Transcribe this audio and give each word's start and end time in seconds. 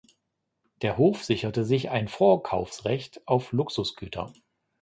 Der 0.81 0.97
Hof 0.97 1.23
sicherte 1.23 1.63
sich 1.63 1.91
ein 1.91 2.07
Vorkaufsrecht 2.07 3.21
auf 3.27 3.51
Luxusgüter. 3.51 4.33